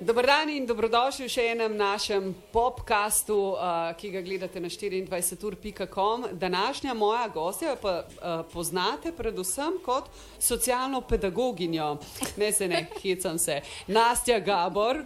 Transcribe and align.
Dober 0.00 0.26
dan 0.26 0.48
in 0.48 0.62
dobrodošli 0.62 1.26
v 1.26 1.30
še 1.32 1.44
enem 1.50 1.72
našem 1.74 2.30
podkastu, 2.54 3.34
uh, 3.58 3.90
ki 3.98 4.12
ga 4.14 4.20
gledate 4.22 4.60
na 4.62 4.70
24.com. 4.70 6.26
Današnja 6.38 6.94
moja 6.94 7.24
gostja 7.34 7.74
pa 7.82 8.04
uh, 8.06 8.46
poznate 8.52 9.10
predvsem 9.12 9.80
kot 9.82 10.06
socialno 10.38 11.00
pedagoginjo. 11.00 11.96
Ne 12.38 12.52
se 12.52 12.68
ne, 12.68 12.84
hecam 13.02 13.38
se. 13.38 13.58
Nastja 13.90 14.38
Gabor. 14.38 15.02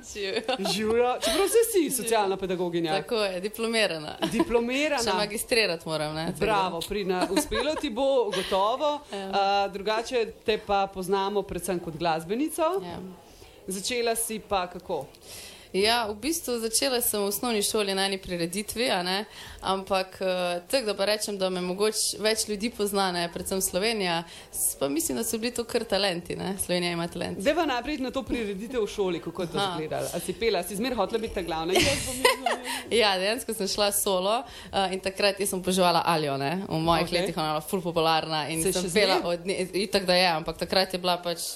Živijo. 0.75 1.17
Čeprav 1.25 1.49
se 1.49 1.65
si 1.73 1.91
socialna 1.91 2.37
pedagoginja. 2.37 3.01
Tako 3.01 3.25
je, 3.25 3.41
diplomirana. 3.41 4.19
Diplomirana. 4.29 5.09
Še 5.09 5.17
magistrirati 5.17 5.89
moram, 5.89 6.15
ne? 6.15 6.29
Bravo, 6.37 6.85
pridna. 6.85 7.25
Uspelo 7.33 7.79
ti 7.81 7.89
bo, 7.91 8.29
gotovo. 8.29 8.99
Uh, 9.09 9.73
drugače 9.73 10.27
te 10.45 10.61
pa 10.61 10.85
poznamo 10.87 11.43
predvsem 11.49 11.81
kot 11.81 11.97
glasbenico. 11.97 12.75
Ja. 12.85 13.01
Začela 13.67 14.17
si 14.17 14.41
pa 14.49 14.67
kako? 14.67 15.07
Ja, 15.73 16.05
v 16.05 16.21
bistvu 16.21 16.61
začela 16.61 17.01
sem 17.01 17.17
v 17.17 17.33
osnovni 17.33 17.63
šoli 17.65 17.95
na 17.97 18.05
eni 18.05 18.19
prireditvi, 18.21 18.93
ne? 19.09 19.25
ampak 19.65 20.21
uh, 20.21 20.61
tako 20.69 20.87
da 20.87 20.95
pa 20.95 21.07
rečem, 21.09 21.39
da 21.41 21.49
me 21.49 21.63
mogoče 21.65 22.21
več 22.21 22.45
ljudi 22.49 22.69
pozna, 22.77 23.09
ne? 23.13 23.23
predvsem 23.33 23.63
Slovenija, 23.65 24.19
pa 24.79 24.89
mislim, 24.93 25.17
da 25.17 25.25
so 25.25 25.41
bili 25.41 25.55
to 25.57 25.65
kar 25.65 25.89
talenti, 25.89 26.37
ne? 26.37 26.59
Slovenija 26.61 26.93
ima 26.93 27.09
talent. 27.09 27.41
Zdaj 27.41 27.57
pa 27.57 27.67
naprej 27.67 28.03
na 28.05 28.13
to 28.13 28.21
prireditev 28.23 28.85
v 28.85 28.91
šoli, 28.93 29.23
kako 29.25 29.47
je 29.47 29.53
to 29.55 29.63
izgledalo. 29.65 30.13
A 30.13 30.21
si 30.21 30.37
pela, 30.37 30.63
si 30.63 30.77
zmer 30.77 30.97
hotela 30.99 31.23
biti 31.25 31.35
ta 31.41 31.43
glavna. 31.43 31.73
Ja, 32.93 33.15
dejansko 33.17 33.55
sem 33.57 33.69
šla 33.69 33.89
solo 33.97 34.43
uh, 34.45 34.93
in 34.93 35.01
takrat 35.01 35.41
sem 35.49 35.63
poživala 35.65 36.03
Aljo, 36.05 36.37
ne? 36.37 36.67
v 36.69 36.79
mojih 36.85 37.09
okay. 37.09 37.21
letih 37.21 37.37
ona 37.39 37.47
je 37.47 37.53
bila 37.57 37.65
ful 37.65 37.81
popularna 37.81 38.47
in 38.53 38.63
Se 38.63 38.73
sem 38.73 38.93
pela 38.93 39.23
od 39.25 39.47
nje, 39.47 39.69
itak 39.73 40.05
da 40.05 40.15
je, 40.15 40.29
ampak 40.29 40.61
takrat 40.61 40.93
je 40.93 41.01
bila 41.01 41.17
pač 41.23 41.55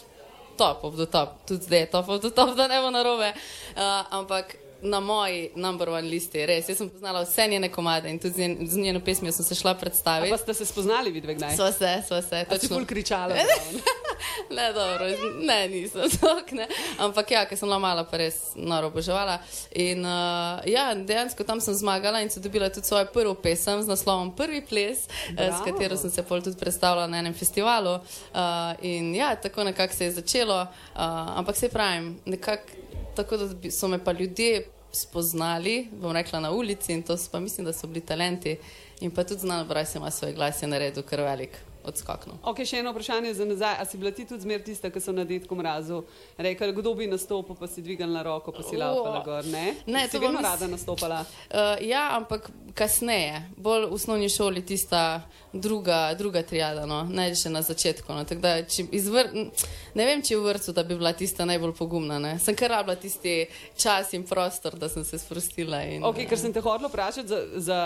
top 0.56 0.84
of 0.84 0.96
the 0.96 1.06
top, 1.06 1.46
tudi 1.46 1.62
zdaj 1.62 1.80
je 1.80 1.86
top 1.86 2.08
of 2.08 2.20
the 2.20 2.30
top, 2.30 2.56
da 2.56 2.68
ne 2.68 2.80
bo 2.80 2.90
narobe. 2.90 3.32
Uh, 3.76 3.82
ampak 4.10 4.65
na 4.82 5.00
moji 5.00 5.50
number 5.56 5.88
one 5.88 6.08
listi, 6.08 6.46
res, 6.46 6.68
jaz 6.68 6.78
sem 6.78 6.88
poznala 6.90 7.22
vse 7.24 7.48
njene 7.48 7.68
komade 7.72 8.10
in 8.10 8.18
tudi 8.18 8.34
z, 8.34 8.38
njen, 8.38 8.56
z 8.68 8.78
njeno 8.78 9.00
pesmijo 9.00 9.32
sem 9.32 9.44
se 9.44 9.54
šla 9.54 9.70
A 9.70 9.74
predstaviti. 9.74 10.30
Pa 10.30 10.38
ste 10.38 10.54
se 10.54 10.66
spoznali 10.66 11.10
vidve 11.10 11.34
kdaj? 11.34 11.56
Sva 11.56 11.72
se, 11.72 12.02
sva 12.06 12.22
se, 12.22 12.44
A 12.50 12.58
si 12.58 12.68
ful 12.68 12.86
kričala. 12.86 13.34
Ne, 14.50 14.72
dobro, 14.72 15.04
ne, 15.40 15.68
nisem 15.68 16.10
tok, 16.20 16.52
ne. 16.52 16.66
Ampak 16.98 17.30
ja, 17.30 17.44
ker 17.48 17.58
sem 17.58 17.66
bila 17.68 17.78
mala, 17.82 18.04
pa 18.08 18.20
res 18.20 18.38
noro 18.56 18.88
oboževala. 18.88 19.38
In 19.76 20.04
uh, 20.06 20.62
ja, 20.68 20.86
dejansko 20.94 21.44
tam 21.44 21.60
sem 21.60 21.74
zmagala 21.74 22.22
in 22.24 22.30
sem 22.30 22.42
dobila 22.42 22.70
tudi 22.72 22.86
svojo 22.86 23.08
prvo 23.12 23.34
pesem 23.34 23.82
z 23.82 23.90
naslovom 23.90 24.32
Prvi 24.36 24.62
ples, 24.64 25.06
eh, 25.06 25.34
s 25.34 25.36
Bravo. 25.36 25.64
katero 25.66 25.96
sem 25.96 26.10
se 26.10 26.22
pol 26.22 26.42
tudi 26.42 26.56
predstavila 26.56 27.06
na 27.06 27.18
enem 27.18 27.34
festivalu. 27.34 27.98
Uh, 27.98 28.72
in 28.80 29.14
ja, 29.14 29.34
tako 29.36 29.64
nekako 29.64 29.94
se 29.94 30.04
je 30.04 30.16
začelo. 30.20 30.62
Uh, 30.62 31.00
ampak 31.38 31.56
se 31.56 31.68
pravim, 31.68 32.16
nekako 32.24 32.86
tako, 33.16 33.36
da 33.38 33.46
bi- 33.54 33.70
so 33.70 33.88
me 33.88 33.98
pa 33.98 34.12
ljudje 34.12 34.66
spoznali, 34.92 35.74
bom 35.92 36.12
rekla 36.12 36.40
na 36.40 36.50
ulici 36.52 36.92
in 36.92 37.02
to 37.02 37.16
so 37.16 37.28
pa 37.30 37.40
mislim, 37.40 37.64
da 37.64 37.72
so 37.72 37.86
bili 37.86 38.00
talenti. 38.02 38.56
In 39.00 39.10
pa 39.10 39.24
tudi 39.24 39.40
znano, 39.40 39.64
braj 39.64 39.86
se 39.86 39.98
ima 39.98 40.10
svoj 40.10 40.32
glas 40.32 40.62
je 40.62 40.68
naredil 40.68 41.02
kar 41.02 41.20
velik 41.20 41.50
odskok. 41.84 42.26
No. 42.26 42.32
Ok, 42.44 42.64
še 42.64 42.78
eno 42.78 42.90
vprašanje 42.90 43.34
za 43.34 43.44
nazaj. 43.44 43.76
A 43.76 43.84
si 43.84 43.98
bila 43.98 44.10
ti 44.10 44.24
tudi 44.24 44.40
zmer 44.40 44.58
tista, 44.60 44.90
ki 44.90 45.00
so 45.00 45.12
na 45.12 45.24
detku 45.24 45.54
mrazu 45.54 46.00
rekli, 46.36 46.72
kdo 46.72 46.94
bi 46.94 47.06
nastopil, 47.06 47.54
pa 47.54 47.66
si 47.66 47.78
dvignila 47.80 48.22
roko, 48.22 48.52
pa 48.52 48.62
si 48.62 48.74
O. 48.74 48.78
laupala 48.78 49.20
gor, 49.22 49.44
ne? 49.46 49.76
Ne, 49.86 50.04
si 50.04 50.12
to 50.12 50.18
vedno 50.18 50.40
mis- 50.40 50.44
rada 50.44 50.66
nastopala. 50.66 51.20
Uh, 51.46 51.56
ja, 51.80 52.08
ampak 52.12 52.50
kasneje, 52.76 53.40
bolj 53.56 53.86
v 53.88 53.92
osnovni 53.96 54.28
šoli, 54.28 54.60
tista 54.66 55.22
druga, 55.52 56.14
druga 56.14 56.42
triada, 56.42 56.84
no, 56.86 57.08
že 57.32 57.48
na 57.48 57.62
začetku. 57.62 58.12
No, 58.12 58.24
tako 58.24 58.40
da, 58.40 58.58
izvr... 58.92 59.32
Ne 59.96 60.04
vem, 60.04 60.20
če 60.20 60.36
v 60.36 60.44
vrtu, 60.44 60.74
da 60.76 60.84
bi 60.84 60.96
bila 60.98 61.14
tista 61.16 61.46
najbolj 61.48 61.72
pogumna. 61.78 62.18
Ne. 62.20 62.34
Sem 62.38 62.52
kar 62.56 62.74
rabila 62.76 62.96
tisti 63.00 63.46
čas 63.80 64.12
in 64.12 64.26
prostor, 64.28 64.76
da 64.76 64.90
sem 64.92 65.04
se 65.08 65.18
sprostila. 65.18 65.80
In, 65.88 66.04
Ok, 66.04 66.20
ker 66.28 66.36
sem 66.38 66.52
te 66.52 66.60
hodila 66.60 66.90
vprašati 66.92 67.28
za, 67.28 67.40
za 67.56 67.78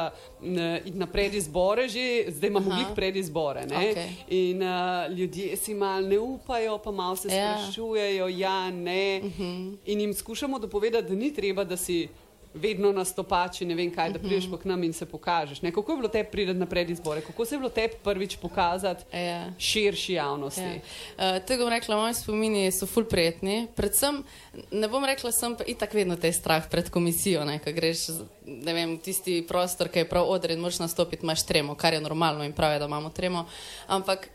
na 0.91 1.07
predizbore, 1.07 1.87
že 1.89 2.33
zdaj 2.35 2.51
imamo 2.51 2.71
glih 2.75 2.91
predizbore. 2.99 3.67
Ne? 3.71 3.85
Okej. 3.93 4.11
In 4.35 4.65
uh, 4.67 5.07
ljudje 5.15 5.55
si 5.57 5.75
mal 5.75 6.03
ne 6.03 6.19
upajo, 6.19 6.79
pa 6.83 6.91
malo 6.91 7.17
se 7.17 7.31
Ja. 7.31 7.55
sprašujejo, 7.55 8.27
ja, 8.29 8.71
ne. 8.71 9.21
Uh 9.23 9.31
-huh. 9.39 9.77
In 9.87 10.01
jim 10.01 10.15
skušamo 10.15 10.59
dopovedati, 10.59 11.09
da 11.09 11.15
ni 11.15 11.35
treba, 11.35 11.65
da 11.65 11.77
si 11.77 12.09
vedno 12.55 12.93
nastopači, 12.93 13.65
ne 13.65 13.75
vem 13.75 13.91
kaj, 13.95 14.11
da 14.13 14.19
prideš 14.19 14.49
pa 14.51 14.59
k 14.59 14.65
nam 14.65 14.83
in 14.85 14.93
se 14.93 15.07
pokažeš. 15.07 15.63
Ne? 15.63 15.73
Kako 15.73 15.93
je 15.93 15.97
bilo 15.97 16.09
tebi 16.09 16.31
priti 16.33 16.55
na 16.55 16.67
predizbore, 16.67 17.21
kako 17.21 17.45
se 17.45 17.55
je 17.55 17.59
bilo 17.59 17.71
tebi 17.71 17.95
prvič 18.05 18.37
pokazati 18.37 19.05
Ja. 19.17 19.53
širši 19.59 20.13
javnosti? 20.13 20.61
Ja. 20.61 21.37
Uh, 21.37 21.47
Tega 21.47 21.65
bom 21.65 21.71
rekla, 21.73 21.97
moji 21.97 22.15
spomini 22.15 22.73
so 22.73 22.87
ful 22.87 23.05
prijetni. 23.05 23.69
Predvsem, 23.77 24.23
ne 24.71 24.89
bom 24.89 25.05
rekla, 25.05 25.33
sem 25.33 25.57
pa 25.57 25.65
itak 25.67 25.95
vedno 25.95 26.17
te 26.17 26.33
strah 26.33 26.67
pred 26.71 26.91
komisijo, 26.91 27.45
ne, 27.45 27.59
ko 27.59 27.73
greš 27.73 28.09
ne 28.47 28.75
vem, 28.75 28.99
tisti 28.99 29.45
prostor, 29.49 29.89
ki 29.89 30.03
je 30.03 30.09
prav 30.09 30.27
odred, 30.29 30.59
moraš 30.59 30.79
nastopiti, 30.83 31.23
imaš 31.23 31.47
tremo, 31.47 31.75
kar 31.75 31.95
je 31.95 32.01
normalno 32.01 32.45
in 32.45 32.53
prav 32.53 32.73
je, 32.73 32.79
da 32.79 32.87
imamo 32.91 33.11
tremo. 33.11 33.47
Ampak 33.87 34.29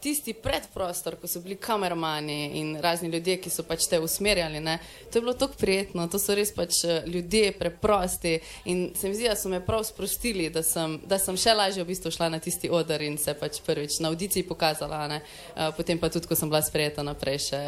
tisti 0.00 0.32
predprostor, 0.32 1.16
ko 1.20 1.26
so 1.26 1.40
bili 1.40 1.56
kameramani 1.56 2.50
in 2.60 2.76
razni 2.80 3.08
ljudje, 3.08 3.36
ki 3.40 3.50
so 3.50 3.62
pač 3.62 3.86
te 3.90 4.00
usmerjali, 4.00 4.60
ne, 4.60 4.78
to 5.12 5.18
je 5.18 5.22
bilo 5.22 5.32
tako 5.34 5.54
prijetno, 5.58 6.08
to 6.08 6.18
so 6.18 6.34
res 6.34 6.52
pač 6.54 6.84
eh, 6.84 7.02
ljudje 7.06 7.52
preprosti 7.58 8.38
in 8.64 8.92
se 8.94 9.08
mi 9.08 9.14
zdi, 9.14 9.28
da 9.28 9.36
so 9.36 9.48
me 9.48 9.60
prav 9.64 9.84
sprostili, 9.84 10.50
da 10.50 10.62
sem, 10.62 11.00
da 11.06 11.18
sem 11.18 11.36
še 11.36 11.54
lažje 11.54 11.82
v 11.84 11.88
bistvu 11.88 12.10
šla 12.10 12.28
na 12.28 12.38
tisti 12.38 12.70
odr 12.70 13.02
in 13.02 13.18
se 13.18 13.34
pač 13.34 13.60
prvič 13.66 13.98
na 14.00 14.08
audiciji 14.08 14.46
pokazala, 14.48 15.06
ne, 15.08 15.20
Eh, 15.56 15.72
potem 15.76 15.98
pa 15.98 16.08
tudi, 16.08 16.26
ko 16.28 16.34
sem 16.36 16.48
bila 16.48 16.60
sprejeta 16.62 17.02
naprej 17.02 17.38
še 17.50 17.60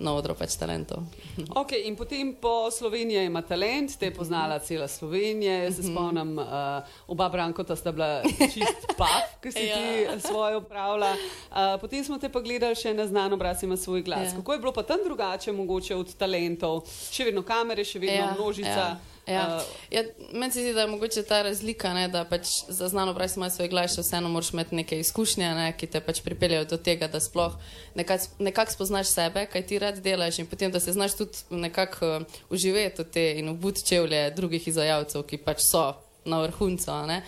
na 0.00 0.12
odro 0.12 0.34
pač 0.34 0.56
talentov. 0.60 1.04
Okay, 1.58 1.86
in 1.88 1.96
potem 1.96 2.34
po 2.36 2.68
Sloveniji 2.70 3.24
ima 3.26 3.40
talent, 3.42 3.94
te 3.98 4.06
je 4.10 4.14
poznala 4.14 4.58
cela 4.58 4.88
Slovenija. 4.88 5.64
Jaz 5.64 5.76
se 5.76 5.82
spomnim, 5.88 6.36
uh, 6.38 6.84
oba 7.08 7.28
Brankota 7.28 7.76
sta 7.76 7.92
bila 7.92 8.20
čist 8.52 8.84
pav, 8.98 9.24
ki 9.42 9.52
si 9.52 9.64
Ja. 9.68 9.76
ti 9.78 10.28
svoje 10.28 10.56
upravlja. 10.60 11.12
Uh, 11.50 11.77
potem 11.78 12.04
smo 12.04 12.18
te 12.18 12.28
pa 12.28 12.40
gledali 12.40 12.76
še 12.78 12.94
na 12.94 13.06
znan 13.06 13.32
obraz, 13.32 13.62
ima 13.62 13.76
svoj 13.76 14.02
glas. 14.02 14.32
Ja. 14.32 14.36
Kako 14.36 14.52
je 14.52 14.58
bilo 14.58 14.72
pa 14.72 14.82
tam 14.82 15.04
drugače, 15.04 15.52
mogoče 15.52 15.96
od 15.96 16.14
talentov? 16.18 16.82
Še 17.10 17.28
vedno 17.30 17.42
kamere, 17.46 17.84
še 17.84 17.98
vedno 18.02 18.16
Ja, 18.18 18.32
množica. 18.34 18.84
Ja, 18.88 18.98
ja. 19.26 19.44
Uh, 19.56 19.62
Ja, 19.90 20.02
meni 20.32 20.52
se 20.52 20.62
zdi, 20.62 20.72
da 20.72 20.80
je 20.80 20.92
mogoče 20.92 21.22
ta 21.28 21.42
razlika, 21.42 21.92
ne, 21.94 22.08
da 22.08 22.24
pač 22.28 22.48
za 22.68 22.88
znano 22.88 23.12
obraz 23.12 23.36
ima 23.36 23.50
svoj 23.50 23.68
glas, 23.68 23.94
še 23.94 24.04
vseeno 24.04 24.28
moraš 24.32 24.52
imeti 24.52 24.76
neke 24.76 24.98
izkušnje, 25.00 25.48
ne, 25.54 25.68
ki 25.76 25.86
te 25.86 26.00
pač 26.04 26.20
pripeljejo 26.24 26.64
do 26.72 26.78
tega, 26.80 27.08
da 27.08 27.20
sploh 27.20 27.56
nekako 27.98 28.44
nekak 28.44 28.72
spoznaš 28.72 29.12
sebe, 29.12 29.46
kaj 29.52 29.66
ti 29.68 29.78
rad 29.78 30.00
delaš 30.04 30.40
in 30.42 30.48
potem, 30.48 30.72
da 30.72 30.80
se 30.80 30.92
znaš 30.92 31.16
tudi 31.20 31.60
nekako 31.64 32.12
uh, 32.18 32.42
uživeti 32.50 33.02
v 33.02 33.08
te 33.12 33.26
in 33.40 33.48
obut 33.52 33.84
čevlje 33.84 34.30
drugih 34.36 34.68
izvajalcev, 34.68 35.24
ki 35.28 35.40
pač 35.44 35.64
so 35.68 35.86
na 36.28 36.40
vrhuncu 36.40 36.90
uh, 36.90 37.20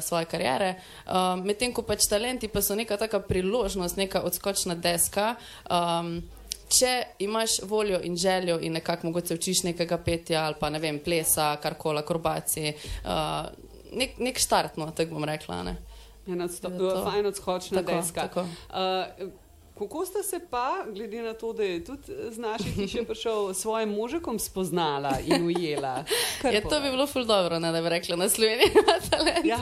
svoje 0.00 0.24
kariere. 0.24 0.74
Uh, 1.06 1.44
Medtem 1.44 1.72
ko 1.72 1.82
pač 1.82 2.06
talenti 2.10 2.48
pa 2.48 2.62
so 2.62 2.74
neka 2.74 2.96
taka 2.96 3.20
priložnost, 3.20 3.96
neka 3.96 4.20
odskočna 4.20 4.74
deska. 4.74 5.34
Um, 5.70 6.22
Če 6.72 7.02
imaš 7.18 7.58
voljo 7.62 7.98
in 8.00 8.16
željo 8.16 8.54
in 8.60 8.72
nekako 8.72 9.06
mogoče 9.06 9.34
učiš 9.34 9.62
nekega 9.62 9.98
petja 9.98 10.44
ali 10.44 10.54
pa 10.60 10.70
ne 10.70 10.78
vem, 10.78 10.98
plesa, 11.04 11.56
karkoli, 11.56 11.98
akrobacij, 11.98 12.72
uh, 13.04 13.50
nek, 13.92 14.16
nek 14.18 14.38
štart, 14.38 14.76
no, 14.76 14.86
tako 14.90 15.14
bom 15.14 15.24
rekla. 15.24 15.62
Ne. 15.62 15.76
ena 16.26 16.44
odsto- 16.44 16.72
Je 16.72 16.78
to. 16.78 17.04
Fajn 17.04 17.26
odskočna 17.26 17.82
Tako, 17.82 17.92
deska. 17.92 18.20
tako. 18.20 18.40
Uh, 18.40 19.32
Kako 19.82 20.06
ste 20.06 20.22
se 20.22 20.40
pa, 20.50 20.84
glede 20.94 21.22
na 21.22 21.34
to, 21.34 21.52
da 21.52 21.62
je 21.62 21.84
tudi 21.84 22.02
z 22.30 22.38
naše 22.38 22.64
hiše 22.64 23.04
prišel, 23.04 23.54
s 23.54 23.58
svojim 23.60 23.88
možakom 23.88 24.38
spoznala 24.38 25.18
in 25.26 25.46
ujela? 25.46 26.04
Kar 26.42 26.54
Ja, 26.54 26.60
to 26.60 26.80
bi 26.80 26.90
bilo 26.90 27.06
ful 27.06 27.24
dobro, 27.24 27.58
ne, 27.58 27.72
da 27.72 27.82
bi 27.82 27.88
rekla 27.88 28.16
na 28.22 28.28
Sloveniji. 28.28 28.70
Ja, 29.44 29.58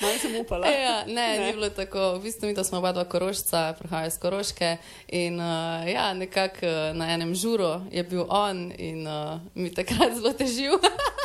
malo 0.00 0.14
sem 0.20 0.36
upala. 0.36 0.66
Ja, 0.66 1.04
ne, 1.06 1.12
ne, 1.14 1.38
Ne. 1.38 1.46
ni 1.46 1.52
bilo 1.52 1.70
tako. 1.70 2.14
V 2.14 2.22
bistvu 2.22 2.46
mi 2.46 2.54
to 2.54 2.64
smo 2.64 2.78
oba 2.78 2.92
dva 2.92 3.04
korošca, 3.04 3.74
prihajajo 3.78 4.08
iz 4.08 4.18
Koroške 4.18 4.76
in 5.08 5.40
uh, 5.40 5.88
ja, 5.92 6.14
nekako 6.14 6.66
uh, 6.66 6.96
na 6.96 7.10
enem 7.14 7.34
žuru 7.34 7.80
je 7.90 8.02
bil 8.02 8.24
on 8.28 8.72
in 8.78 9.06
uh, 9.06 9.40
mi 9.54 9.74
takrat 9.74 10.14
zelo 10.14 10.32
težil. 10.32 10.78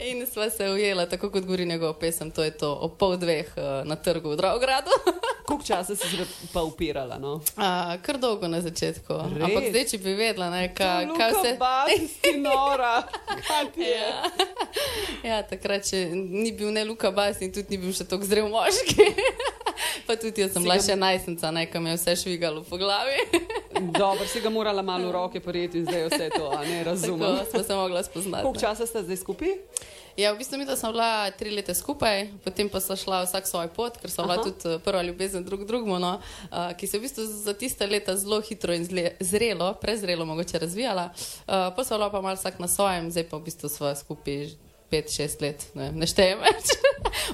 in 0.00 0.26
sva 0.26 0.50
se 0.50 0.68
ujela, 0.70 1.06
tako 1.06 1.30
kot 1.30 1.44
govori 1.44 1.66
njegov 1.66 1.94
pesem, 2.00 2.30
to 2.30 2.44
je 2.44 2.50
to, 2.50 2.72
o 2.72 2.88
pol 2.88 3.16
dveh 3.16 3.52
uh, 3.56 3.88
na 3.88 3.96
trgu 3.96 4.30
v 4.30 4.36
Dravogradu. 4.36 4.90
Koliko 5.46 5.64
časa 5.64 5.96
si 5.96 6.08
se 6.08 6.26
pa 6.52 6.62
upirala? 6.62 7.18
No? 7.18 7.34
Uh, 7.34 7.94
kar 8.02 8.18
dolgo 8.18 8.48
na 8.48 8.60
začetku. 8.60 9.14
Res? 9.34 9.44
Ampak 9.46 9.68
zdaj, 9.70 9.84
če 9.90 9.98
bi 10.02 10.14
vedela, 10.18 10.50
ne, 10.50 10.68
ka, 10.74 11.06
kaj 11.16 11.34
vse. 11.36 11.52
Bas, 11.60 12.16
ti 12.22 12.34
nora. 12.42 13.02
Kaj 13.46 13.70
ti 13.74 13.86
je? 13.86 14.06
Ja. 14.06 14.30
ja, 15.28 15.42
takrat 15.46 15.86
še 15.86 16.06
ni 16.12 16.50
bil 16.56 16.72
ne 16.74 16.84
Luka 16.84 17.10
Bas 17.14 17.40
in 17.44 17.54
tudi 17.54 17.76
ni 17.76 17.82
bil 17.86 17.94
še 17.94 18.08
tako 18.08 18.26
zrel 18.26 18.50
moški. 18.50 19.06
pa 20.06 20.16
tudi 20.18 20.44
jaz 20.44 20.54
sem 20.56 20.66
bila 20.66 20.78
še 20.82 20.96
najstnica, 20.98 21.52
nekam 21.54 21.86
je 21.90 21.96
vse 21.98 22.16
švigalo 22.24 22.64
po 22.66 22.78
glavi. 22.80 23.22
Dobro, 23.80 24.26
si 24.26 24.40
ga 24.40 24.50
morala 24.50 24.82
malo 24.82 25.08
v 25.08 25.12
roke 25.12 25.40
prijeti 25.40 25.78
in 25.78 25.84
zdaj 25.84 26.08
vse 26.08 26.30
to, 26.36 26.50
a 26.50 26.64
ne 26.64 26.84
razumem. 26.84 27.36
Tako 27.36 27.50
smo 27.50 27.62
se 27.62 27.74
mogla 27.74 28.02
spoznati. 28.02 28.42
Koliko 28.42 28.60
časa 28.60 28.86
ste 28.86 29.02
zdaj 29.02 29.16
skupaj? 29.16 29.48
Ja, 30.16 30.32
v 30.32 30.40
bistvu 30.40 30.56
mi, 30.56 30.64
sem 30.64 30.92
bila 30.92 31.28
tri 31.36 31.50
leta 31.52 31.74
skupaj, 31.76 32.40
potem 32.40 32.70
pa 32.72 32.80
sta 32.80 32.96
šla 32.96 33.20
vsak 33.26 33.44
svoj 33.44 33.68
pot, 33.68 33.98
ker 34.00 34.08
sem 34.08 34.24
bila 34.24 34.40
Aha. 34.40 34.44
tudi 34.48 34.64
eh, 34.64 34.78
prva 34.80 35.02
ljubezen 35.04 35.44
drug 35.44 35.66
drugemu, 35.68 35.98
no, 36.00 36.14
uh, 36.48 36.72
ki 36.72 36.88
se 36.88 36.96
je 36.96 37.00
v 37.00 37.04
bistvu 37.04 37.24
za 37.28 37.52
tiste 37.52 37.84
leta 37.84 38.16
zelo 38.16 38.40
hitro 38.40 38.72
in 38.72 38.88
zle, 38.88 39.12
zrelo, 39.20 39.74
prezrelo 39.76 40.24
mogoče 40.24 40.58
razvijala. 40.64 41.10
Uh, 41.12 41.68
pa 41.76 41.84
sva 41.84 42.00
bila 42.00 42.08
pa 42.10 42.24
malo 42.24 42.40
vsak 42.40 42.56
na 42.64 42.68
svojem, 42.68 43.12
zdaj 43.12 43.28
pa 43.28 43.36
v 43.36 43.44
bistvu 43.44 43.68
sva 43.68 43.92
skupaj 43.92 44.48
že 44.48 44.56
pet, 44.88 45.12
šest 45.12 45.44
let, 45.44 45.68
ne, 45.76 45.92
ne 45.92 46.08
štejem 46.08 46.40
več. 46.40 46.72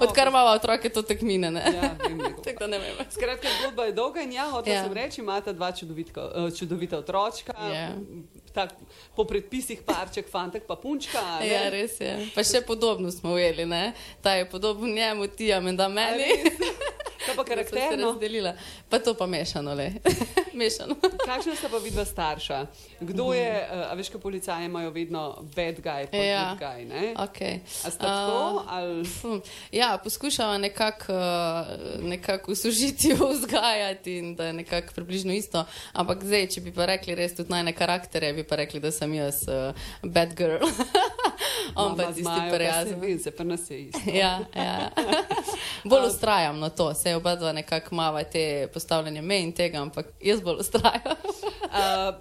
Odkar 0.00 0.28
imamo 0.28 0.50
otroke, 0.50 0.88
to 0.88 1.02
tekmine. 1.02 1.50
Ne? 1.50 1.62
Ja, 1.74 1.94
vem. 1.98 2.18
Tako 2.44 2.58
da 2.58 2.66
ne 2.66 2.78
vem. 2.78 2.94
Skratka, 3.10 3.48
zgodba 3.60 3.84
je 3.84 3.92
dolga 3.92 4.20
in 4.20 4.32
ja, 4.32 4.50
hotel 4.50 4.74
Ja. 4.74 4.84
sem 4.84 4.92
reči, 4.92 5.20
imate 5.20 5.52
dva 5.52 5.72
čudovitko, 5.72 6.20
eh, 6.20 6.56
čudovita 6.58 6.98
otročka. 6.98 7.52
Ja. 7.72 7.88
Tak, 8.52 8.74
po 9.16 9.24
predpisih 9.24 9.82
parček, 9.82 10.28
fantek 10.30 10.66
pa 10.66 10.76
punčka. 10.76 11.18
a 11.18 11.38
ne? 11.38 11.48
Ja, 11.48 11.68
res 11.68 12.00
je. 12.00 12.28
Pa 12.34 12.42
še 12.42 12.60
podobno 12.60 13.10
smo 13.10 13.32
ujeli, 13.32 13.64
ne? 13.66 13.92
Ta 14.20 14.34
je 14.34 14.50
podoben 14.50 14.94
njemu, 14.94 15.26
ti 15.26 15.46
je 15.46 15.60
menda 15.60 15.84
A 15.84 15.88
meni. 15.88 16.24
Kaj 17.26 17.36
pa 17.36 17.44
karakterno? 17.50 18.16
Pa 18.88 18.98
to 18.98 19.14
pa 19.14 19.26
mešano, 19.26 19.74
le. 19.74 19.92
mešano. 20.54 20.94
Kakšna 21.28 21.54
sta 21.56 21.68
pa 21.68 21.78
vidva 21.78 22.04
starša? 22.04 22.66
Kdo 23.00 23.32
je, 23.32 23.68
uh, 23.70 23.90
a 23.90 23.94
veš, 23.94 24.08
kaj 24.08 24.20
policaje 24.20 24.66
imajo 24.66 24.90
vedno 24.90 25.22
bad 25.56 25.80
guy, 25.80 26.06
pa 26.10 26.16
Ja. 26.16 26.48
good 26.48 26.60
guy, 26.60 26.84
ne? 26.88 27.14
Okay. 27.14 27.60
A 27.84 27.90
sta 27.90 28.04
tako 28.04 28.64
ali... 28.68 29.04
Hm, 29.22 29.38
Ja, 29.72 29.98
poskušava 30.04 30.58
nekako 30.58 31.12
uh, 31.12 32.02
nekak 32.02 32.48
uslužiti, 32.48 33.14
vzgajati 33.32 34.18
in 34.18 34.34
da 34.34 34.46
je 34.46 34.52
nekako 34.52 34.92
približno 34.94 35.32
isto. 35.32 35.64
Ampak 35.92 36.24
zdaj, 36.24 36.46
če 36.46 36.60
bi 36.60 36.72
pa 36.72 36.86
rekli 36.86 37.14
res 37.14 37.34
tudi 37.36 37.50
najne 37.50 37.72
karaktere, 37.72 38.32
bi 38.32 38.44
pa 38.44 38.56
rekli, 38.56 38.80
da 38.80 38.90
sem 38.90 39.14
jaz 39.14 39.42
uh, 39.48 39.74
bad 40.02 40.34
girl. 40.36 40.66
Mama 41.76 42.12
tisti 42.12 42.40
prijazen. 42.52 43.00
vem, 43.00 43.18
se 43.18 43.30
pa 43.30 43.44
nas 43.44 43.70
je 43.70 43.80
isto. 43.80 44.00
Ja, 44.06 44.40
ja. 44.56 44.90
bolj 45.90 46.06
ustrajam 46.06 46.58
na 46.58 46.68
to, 46.68 46.94
se 46.94 47.16
oba 47.16 47.34
dva 47.36 47.52
nekako 47.52 47.94
mava 47.94 48.24
te 48.24 48.68
postavljanje 48.74 49.22
mej 49.22 49.42
in 49.42 49.52
tega, 49.52 49.82
ampak 49.82 50.06
jaz 50.20 50.40
bolj 50.40 50.60
ustrajam. 50.60 51.16
Uh, 51.62 52.14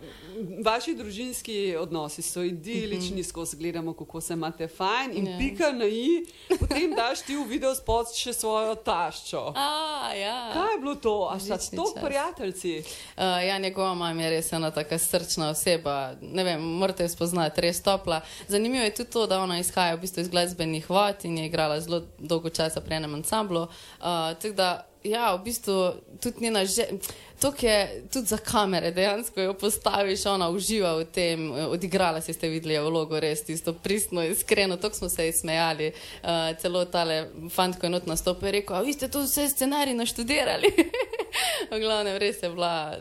vaši 0.63 0.95
družinski 0.95 1.75
odnosi 1.79 2.21
so 2.21 2.41
idilični, 2.41 3.23
skozi 3.23 3.57
gledamo, 3.57 3.93
kako 3.93 4.21
se 4.21 4.33
imate 4.33 4.67
fajn 4.67 5.11
in 5.13 5.27
Ja. 5.27 5.37
pika 5.37 5.71
na 5.71 5.85
i, 5.85 6.25
potem 6.59 6.95
daš 6.95 7.21
ti 7.21 7.35
v 7.35 7.45
video 7.47 7.75
spot 7.75 8.15
še 8.15 8.33
svojo 8.33 8.75
taščo. 8.75 9.53
A, 9.55 9.67
ja. 10.15 10.49
Kaj 10.53 10.73
je 10.73 10.79
bilo 10.79 10.95
to? 10.95 11.29
A 11.31 11.39
sta 11.39 11.57
to 11.57 11.93
prijateljci? 12.03 12.77
Uh, 12.79 13.23
ja, 13.47 13.57
njegova 13.57 13.93
mama 13.93 14.23
je 14.23 14.29
res 14.29 14.51
ena 14.53 14.71
taka 14.71 14.97
srčna 14.97 15.49
oseba. 15.49 16.13
Ne 16.21 16.43
vem, 16.43 16.61
morate 16.61 17.03
jo 17.03 17.09
spoznati, 17.09 17.61
res 17.61 17.81
topla. 17.81 18.21
Zanimivo 18.47 18.83
je 18.83 18.93
tudi 18.93 19.09
to, 19.09 19.27
da 19.27 19.39
ona 19.41 19.59
izhaja 19.59 19.95
v 19.95 20.01
bistvu 20.01 20.21
iz 20.21 20.29
glasbenih 20.29 20.89
vod 20.89 21.25
in 21.25 21.37
je 21.37 21.45
igrala 21.45 21.79
zelo 21.79 22.01
dolgo 22.17 22.49
časa 22.49 22.81
pri 22.81 22.95
enem 22.95 23.13
ansamblu. 23.15 23.67
Uh, 23.99 24.33
ja, 25.03 25.35
v 25.35 25.43
bistvu 25.43 25.93
tudi 26.21 26.37
njena 26.41 26.65
želja. 26.65 26.87
To 27.41 27.53
je 27.61 28.03
tudi 28.13 28.27
za 28.27 28.37
kamere, 28.37 28.91
dejansko 28.91 29.41
jo 29.41 29.53
postaviš, 29.53 30.25
ona 30.25 30.49
uživa 30.49 30.93
v 30.95 31.05
tem, 31.05 31.57
eh, 31.57 31.65
odigrala 31.65 32.21
si 32.21 32.33
ste 32.33 32.49
videli 32.49 32.77
vlogo, 32.79 33.19
res 33.19 33.43
tisto 33.43 33.73
pristno, 33.73 34.23
iskreno, 34.23 34.77
tako 34.77 34.95
smo 34.95 35.09
se 35.09 35.31
smejali. 35.31 35.91
Uh, 36.23 36.29
celo 36.61 36.85
tale 36.85 37.27
fant, 37.49 37.79
ko 37.79 37.85
je 37.85 37.89
not 37.89 38.05
nastopil, 38.05 38.47
je 38.47 38.51
rekel, 38.51 38.75
a 38.75 38.81
vi 38.81 38.93
ste 38.93 39.07
to 39.07 39.23
vse 39.23 39.49
scenarij 39.49 39.93
naštudirali. 39.93 40.69
v 41.71 41.79
glavnem, 41.79 42.17
res 42.17 42.43
je 42.43 42.49
bila, 42.49 42.99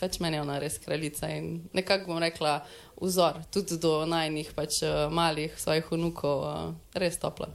pač 0.00 0.18
meni 0.20 0.36
je 0.36 0.42
ona 0.42 0.58
res 0.58 0.78
kraljica 0.78 1.28
in 1.28 1.68
nekako 1.72 2.14
bom 2.14 2.22
rekla 2.24 2.64
vzor, 3.00 3.42
tudi 3.52 3.76
do 3.76 4.06
najnih 4.06 4.54
pač 4.56 4.80
uh, 4.82 5.12
malih 5.12 5.52
svojih 5.60 5.92
vnukov, 5.92 6.40
uh, 6.40 6.72
res 6.94 7.20
topla. 7.20 7.52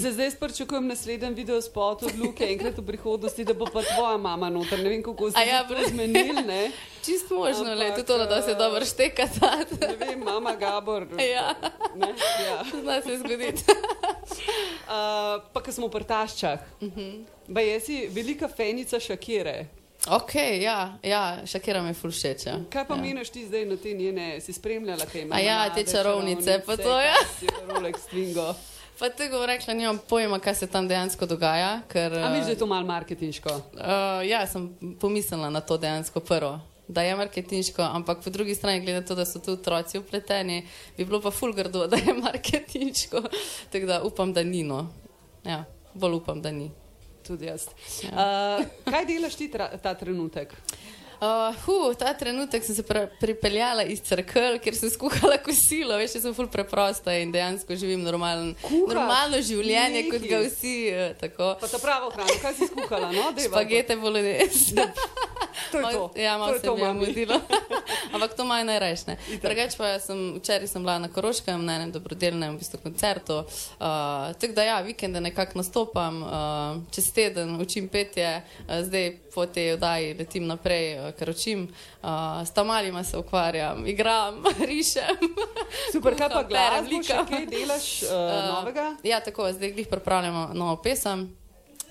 Se 0.00 0.12
zdaj 0.12 0.30
pričakujem 0.40 0.86
naslednji 0.86 1.30
video 1.30 1.62
spot 1.62 2.02
od 2.02 2.18
Luke, 2.18 2.44
enkrat 2.44 2.78
v 2.78 2.86
prihodnosti, 2.86 3.44
da 3.44 3.54
bo 3.54 3.64
pa 3.64 3.82
tvoja 3.82 4.16
mama 4.16 4.50
noter. 4.50 4.78
Ne 4.78 4.88
vem, 4.88 5.02
kako 5.02 5.30
se 5.30 5.38
A 5.38 5.42
ja, 5.42 5.56
je 5.58 5.68
to 5.68 5.88
zmenil, 5.88 6.34
ne? 6.46 6.70
Čist 7.06 7.30
možno, 7.30 7.74
le 7.74 7.84
Ampak, 7.84 7.94
tudi 7.96 8.06
to, 8.06 8.18
da 8.18 8.42
se 8.42 8.50
eh, 8.50 8.54
dobro 8.54 8.84
šteka. 8.84 9.26
ta- 9.40 9.86
Ne 9.86 9.96
vem, 9.96 10.20
mama 10.20 10.54
Gabor. 10.56 11.06
Ja, 11.34 11.54
Ne? 11.94 12.14
Ja. 12.46 12.64
zna 12.82 13.02
se 13.02 13.18
zgoditi. 13.18 13.64
Uh, 13.68 15.42
pa, 15.52 15.62
ko 15.62 15.72
smo 15.72 15.86
v 15.86 15.90
prtaščah. 15.90 16.60
Uh 16.80 16.88
-huh. 16.88 17.24
Ba 17.48 17.60
jesi 17.60 18.08
velika 18.10 18.48
fenica 18.48 19.00
Šakire. 19.00 19.66
Ok, 20.08 20.34
ja, 20.60 20.98
ja 21.02 21.38
Šakira 21.46 21.82
mi 21.82 21.94
ful 21.94 22.10
všeč. 22.10 22.46
Ja. 22.46 22.58
Kaj 22.72 22.86
pa 22.88 22.94
ja. 22.94 23.00
meniš 23.02 23.28
ti 23.30 23.46
zdaj 23.46 23.66
na 23.66 23.76
te 23.76 23.92
njene, 23.92 24.40
si 24.40 24.52
spremljala, 24.52 25.04
kaj 25.12 25.20
ima? 25.22 25.34
A 25.34 25.38
ja, 25.38 25.74
te 25.74 25.84
čarovnice, 25.84 26.62
pa 26.66 26.76
to, 26.76 27.00
ja. 27.00 27.14
kaj 27.14 27.26
si 27.38 27.46
Rolex 27.68 27.94
Twingo. 28.12 28.54
Pa 29.00 29.08
tega 29.08 29.38
bom 29.38 29.46
rekla, 29.48 29.72
nimam 29.74 29.98
pojma, 30.08 30.36
kaj 30.44 30.54
se 30.54 30.66
tam 30.68 30.84
dejansko 30.88 31.24
dogaja. 31.26 31.80
Ker, 31.88 32.12
A 32.12 32.28
misliš, 32.28 32.44
da 32.44 32.50
eh, 32.50 32.52
je 32.52 32.58
to 32.58 32.66
malo 32.68 32.86
marketinško? 32.86 33.54
Uh, 33.72 34.20
ja, 34.28 34.42
sem 34.46 34.66
pomislila 35.00 35.48
na 35.50 35.62
to 35.64 35.78
dejansko 35.80 36.20
prvo, 36.20 36.58
da 36.88 37.02
je 37.02 37.16
marketinško, 37.16 37.82
ampak 37.82 38.20
po 38.24 38.30
drugi 38.30 38.54
strani, 38.54 38.82
glede 38.84 39.00
na 39.00 39.06
to, 39.06 39.16
da 39.16 39.24
so 39.24 39.40
tu 39.40 39.56
otroci 39.56 39.98
upleteni, 39.98 40.66
bi 40.98 41.04
bilo 41.04 41.22
pa 41.24 41.30
fulgardo, 41.30 41.86
da 41.86 41.96
je 41.96 42.14
marketinško. 42.26 43.22
Tako 43.72 43.86
da 43.86 44.02
upam, 44.04 44.36
da 44.36 44.44
ni 44.44 44.62
no. 44.68 44.90
Ja, 45.44 45.64
bolj 45.94 46.20
upam, 46.20 46.42
da 46.42 46.52
ni. 46.52 46.68
Tudi 47.26 47.48
jaz. 47.48 47.70
Ja. 48.04 48.12
Uh, 48.12 48.66
kaj 48.84 49.08
delaš 49.08 49.40
ti 49.40 49.48
ta 49.82 49.94
trenutek? 49.94 50.52
Uh, 50.52 50.99
hu, 51.66 51.94
ta 51.98 52.14
trenutek 52.16 52.64
sem 52.64 52.74
se 52.74 52.84
pripeljala 53.20 53.84
iz 53.84 54.00
crkve, 54.00 54.58
ker 54.64 54.76
sem 54.76 54.90
skuhala 54.90 55.36
kosilo, 55.46 55.98
veš, 56.00 56.16
sem 56.22 56.34
ful 56.36 56.48
preprosta 56.48 57.12
in 57.20 57.32
dejansko 57.32 57.76
živim 57.76 58.00
normalen, 58.06 58.54
Kuhaš? 58.62 58.94
normalno 58.94 59.42
življenje, 59.44 60.06
kot 60.08 60.24
ga 60.24 60.40
vsi. 60.46 60.76
Uh, 60.94 61.10
tako. 61.20 61.52
Pa 61.60 61.68
ta 61.68 61.82
pravo 61.82 62.08
hrano, 62.14 62.38
kaj 62.42 62.56
si 62.56 62.70
skuhala? 62.72 63.12
No? 63.12 63.30
Dejva, 63.36 63.52
Špagete 63.60 63.96
bolognese. 64.00 64.88
To 65.72 65.78
je 65.78 65.92
to. 65.92 66.10
Ja, 66.16 66.32
To 66.32 66.38
malo 66.38 66.52
je 66.52 66.60
se 66.60 66.66
to, 66.66 66.76
mi 66.76 66.82
je 66.82 66.92
mudilo. 66.92 67.40
Ampak 68.14 68.34
to 68.34 68.44
maj. 68.44 68.60
Itak. 68.60 69.18
Drugač 69.42 69.76
pa 69.76 69.98
sem, 69.98 70.38
včeraj 70.38 70.68
sem 70.68 70.82
bila 70.82 70.98
na 70.98 71.08
Koroškem 71.08 71.64
na 71.64 71.80
enem 71.80 71.92
dobrodelnem 71.92 72.54
v 72.54 72.58
bistvu, 72.58 72.78
koncertu. 72.82 73.42
Uh, 73.42 74.30
tako 74.38 74.52
da 74.54 74.62
ja, 74.62 74.80
vikende 74.80 75.20
nekako 75.20 75.58
nastopam, 75.58 76.22
uh, 76.22 76.30
čez 76.94 77.12
teden 77.12 77.56
učim 77.60 77.88
petje, 77.88 78.42
uh, 78.68 78.84
zdaj 78.84 79.16
po 79.34 79.46
tej 79.46 79.74
oddaji 79.74 80.14
letim 80.14 80.46
naprej, 80.46 80.98
uh, 80.98 81.10
ker 81.18 81.30
učim. 81.30 81.66
Uh, 82.02 82.44
s 82.44 82.52
tamalima 82.52 83.04
se 83.04 83.18
ukvarjam, 83.18 83.86
igram, 83.86 84.44
rišem. 84.70 85.18
Super, 85.92 86.14
kaj 86.16 86.28
pa 86.28 86.42
glasbo, 86.42 87.02
kaj 87.08 87.46
delaš 87.50 88.02
uh, 88.02 88.20
Uh, 88.20 88.48
novega? 88.54 88.96
Ja, 89.02 89.20
tako, 89.20 89.52
zdaj 89.52 89.72
glih 89.72 89.86
pripravljamo 89.88 90.50
novo 90.54 90.76
pesem. 90.82 91.39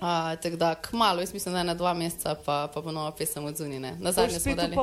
Uh, 0.02 0.08
tako 0.36 0.56
da, 0.56 0.76
kmalo, 0.76 1.20
jaz 1.20 1.34
mislim, 1.34 1.54
da 1.54 1.60
je 1.60 1.64
na 1.64 1.74
dva 1.74 1.94
meseca, 1.94 2.36
pa, 2.36 2.68
pa 2.68 2.82
bo 2.82 2.92
nova 2.92 3.12
pesem 3.12 3.46
od 3.46 3.58
zunine. 3.58 3.96
Na 4.00 4.12
zadnje 4.14 4.40
smo 4.40 4.52
dali. 4.58 4.76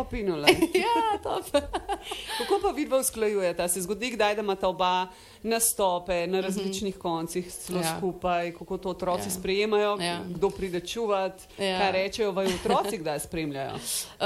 Ja, 0.77 1.19
top. 1.23 1.45
Kako 2.39 2.61
pa 2.63 2.69
vidva 2.71 2.99
usklajujeta? 2.99 3.69
Se 3.69 3.81
zgodi 3.81 4.11
kdaj, 4.11 4.35
da 4.35 4.43
imata 4.43 4.69
oba 4.69 5.07
nastope 5.43 6.27
na 6.27 6.41
različnih 6.41 6.99
koncih 6.99 7.53
celo 7.53 7.81
Ja. 7.81 7.97
skupaj, 7.99 8.53
kako 8.53 8.79
to 8.79 8.89
otroci 8.91 9.27
Ja. 9.27 9.31
sprejemajo, 9.31 9.97
Ja. 10.01 10.21
kdo 10.27 10.51
pride 10.51 10.81
čuvat, 10.81 11.33
Ja. 11.59 11.79
kaj 11.79 11.93
rečejo, 11.93 12.33
vaj 12.33 12.47
otroci 12.47 12.99
kdaj 12.99 13.21
spremljajo. 13.21 13.73
Uh, 14.17 14.23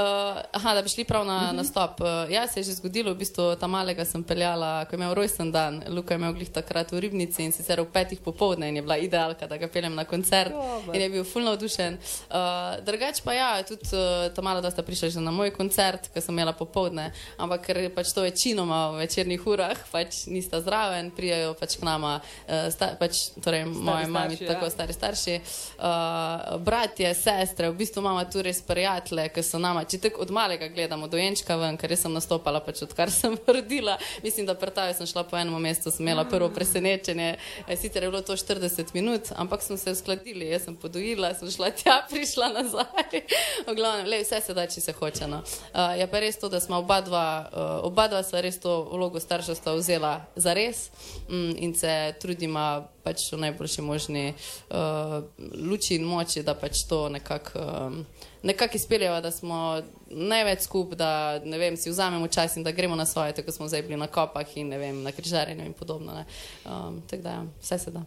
aha, 0.51 0.73
da 0.73 0.81
bi 0.81 0.89
šli 0.89 1.03
prav 1.03 1.25
na 1.25 1.51
nastop. 1.51 1.99
Uh, 1.99 2.07
ja, 2.29 2.47
se 2.47 2.59
je 2.59 2.63
že 2.63 2.73
zgodilo, 2.73 3.11
v 3.11 3.17
bistvu 3.17 3.55
ta 3.55 3.67
malega 3.67 4.05
sem 4.05 4.23
peljala, 4.23 4.85
ko 4.85 4.95
je 4.95 4.97
imel 4.97 5.13
rojsten 5.13 5.51
dan. 5.51 5.83
Luka 5.87 6.13
je 6.13 6.17
imel 6.17 6.33
glih 6.33 6.49
takrat 6.49 6.91
v 6.91 6.99
ribnici 6.99 7.43
in 7.43 7.51
sicer 7.51 7.81
v 7.81 7.85
petih 7.85 8.19
popovdne 8.19 8.69
in 8.69 8.75
je 8.75 8.81
bila 8.81 8.97
idealka, 8.97 9.47
da 9.47 9.57
ga 9.57 9.67
peljem 9.67 9.95
na 9.95 10.05
koncert. 10.05 10.51
Dober. 10.81 10.95
In 10.95 11.01
je 11.01 11.09
bil 11.09 11.23
fulno 11.23 11.51
navdušen. 11.51 11.97
Uh, 12.29 12.79
drugač 12.85 13.21
pa 13.25 13.33
ja, 13.33 13.49
tudi 13.67 13.87
uh, 13.93 14.27
ta 14.35 14.41
mala, 14.41 14.61
da 14.61 14.71
sta 14.71 14.83
prišla 14.85 15.09
že 15.09 15.23
na 15.23 15.31
moj 15.31 15.51
koncert, 15.55 16.09
ki 16.13 16.21
sem 16.21 16.35
imela 16.35 16.53
popovdne, 16.53 17.09
ampak 17.37 17.65
ker 17.67 17.81
pač 17.95 18.13
to 18.15 18.23
večinoma 18.25 18.91
v 18.93 19.03
večernih 19.03 19.47
urah, 19.47 19.77
pač 19.91 20.25
nista 20.31 20.61
zraven, 20.63 21.11
prijajo 21.15 21.53
pač 21.59 21.77
k 21.79 21.87
nama, 21.87 22.17
uh, 22.21 22.69
sta, 22.73 22.93
pač, 22.99 23.31
torej 23.43 23.65
moje 23.67 24.07
mami, 24.07 24.37
starši, 24.37 24.49
tako 24.49 24.69
ja. 24.69 24.73
stari 24.75 24.97
starši, 24.97 25.35
uh, 25.79 26.57
bratje, 26.63 27.13
sestre, 27.17 27.71
v 27.71 27.79
bistvu 27.81 28.03
imamo 28.03 28.23
tu 28.31 28.43
res 28.45 28.61
prijatelje, 28.65 29.27
ki 29.35 29.45
so 29.45 29.61
nama, 29.61 29.83
če 29.85 30.01
tako 30.07 30.25
od 30.25 30.33
malega 30.35 30.71
gledamo, 30.71 31.09
dojenčka 31.11 31.57
ven, 31.59 31.79
ker 31.79 31.93
sem 31.97 32.13
nastopala, 32.13 32.63
pač 32.63 32.83
odkar 32.87 33.11
sem 33.19 33.37
rodila. 33.47 33.97
Mislim, 34.23 34.47
da 34.49 34.57
prtajo 34.57 34.95
sem 34.97 35.09
šla 35.09 35.25
po 35.27 35.37
enem 35.39 35.57
mestu, 35.61 35.91
sem 35.91 36.05
imela 36.07 36.25
prvo 36.29 36.49
presenečenje, 36.53 37.35
Eh, 37.67 37.75
sicer 37.77 38.03
je 38.03 38.09
bilo 38.09 38.21
to 38.21 38.33
40 38.33 38.85
minut, 38.93 39.21
ampak 39.35 39.61
smo 39.61 39.77
se 39.77 39.91
uskladili, 39.91 40.47
jaz 40.47 40.63
sem 40.63 40.70
sem 40.71 40.79
podojila, 40.79 41.33
sem 41.35 41.51
šla 41.51 41.71
tja, 41.71 42.01
prišla 42.11 42.49
nazaj. 42.55 43.21
v 43.67 43.75
glavnem, 43.75 44.07
le, 44.07 44.21
vse 44.23 44.41
se 44.41 44.53
da, 44.53 44.67
če 44.67 44.81
se 44.81 44.93
hoče. 44.95 45.27
No. 45.27 45.41
Uh, 45.73 45.97
je 45.99 46.07
pa 46.07 46.19
res 46.23 46.39
to, 46.39 46.49
da 46.49 46.59
smo 46.59 46.79
oba 46.79 47.01
dva, 47.01 47.27
uh, 47.51 47.85
oba 47.87 48.07
dva 48.07 48.23
sva 48.23 48.41
res 48.41 48.59
to 48.61 48.71
vlogo 48.91 49.19
starševstva 49.19 49.75
vzela 49.75 50.13
za 50.35 50.55
res 50.55 50.89
um, 51.27 51.51
in 51.57 51.75
se 51.75 52.15
trudima 52.21 52.87
pač 53.03 53.31
v 53.33 53.41
najboljši 53.41 53.81
možni 53.81 54.25
uh, 54.31 55.21
luči 55.57 55.97
in 55.97 56.05
moči, 56.05 56.43
da 56.45 56.55
pač 56.55 56.85
to 56.87 57.07
nekako. 57.09 57.59
Um, 57.59 58.03
nekako 58.41 58.77
izpeljejo, 58.77 59.19
da 59.21 59.29
smo 59.31 59.81
največ 60.09 60.63
skupaj, 60.65 60.97
da 60.97 61.11
ne 61.45 61.57
vem, 61.61 61.75
si 61.77 61.91
vzamemo 61.93 62.25
čas 62.27 62.55
in 62.57 62.63
da 62.65 62.71
gremo 62.73 62.95
na 62.97 63.05
svoje, 63.05 63.35
tako 63.37 63.51
smo 63.53 63.67
zdaj 63.69 63.83
bili 63.85 63.99
na 64.01 64.07
kopah 64.07 64.57
in 64.57 64.73
vem, 64.73 65.03
na 65.05 65.11
križarjenju 65.13 65.65
in 65.65 65.73
podobno. 65.77 66.23
Um, 66.65 67.01
tako 67.05 67.21
da, 67.21 67.29
ja, 67.29 67.43
vse 67.61 67.77
se 67.77 67.91
da. 67.91 68.01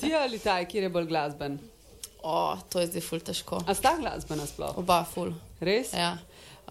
Ti 0.00 0.14
ali 0.14 0.38
taj, 0.38 0.68
kjer 0.68 0.86
je 0.86 0.90
bolj 0.90 1.10
glasben? 1.10 1.58
O, 2.22 2.56
to 2.70 2.78
je 2.78 2.86
zdaj 2.86 3.02
ful 3.02 3.20
težko. 3.20 3.58
A 3.66 3.74
sta 3.74 3.96
glasbena 3.98 4.46
sploh? 4.46 4.78
Oba 4.78 5.02
ful. 5.02 5.34
Res? 5.58 5.90
Ja. 5.94 6.16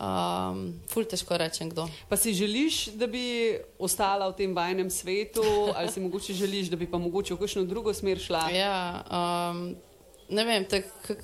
Um, 0.01 0.71
ful 0.87 1.03
težko 1.05 1.35
rečem, 1.37 1.69
kdo. 1.69 1.85
Pa 2.07 2.15
si 2.17 2.31
želiš, 2.33 2.95
da 2.95 3.05
bi 3.11 3.59
ostala 3.75 4.31
v 4.31 4.37
tem 4.39 4.55
vajnem 4.55 4.89
svetu, 4.89 5.43
ali 5.75 5.91
si 5.91 5.99
mogoče 5.99 6.33
želiš, 6.33 6.71
da 6.71 6.79
bi 6.79 6.87
pa 6.87 6.97
mogoče 6.97 7.35
v 7.35 7.43
kakšno 7.43 7.67
drugo 7.67 7.93
smer 7.93 8.17
šla? 8.17 8.47
Ja, 8.55 9.03
um, 9.11 9.75
ne 10.31 10.45
vem, 10.45 10.65